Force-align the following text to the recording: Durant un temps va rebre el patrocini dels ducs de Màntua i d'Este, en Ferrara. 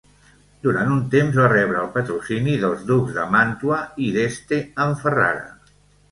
Durant 0.67 0.87
un 0.93 1.01
temps 1.15 1.35
va 1.41 1.49
rebre 1.51 1.75
el 1.81 1.91
patrocini 1.97 2.55
dels 2.63 2.81
ducs 2.91 3.11
de 3.17 3.25
Màntua 3.35 3.77
i 4.05 4.09
d'Este, 4.15 4.59
en 4.87 4.97
Ferrara. 5.03 5.45